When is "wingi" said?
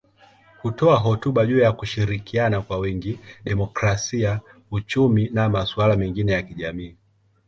2.77-3.19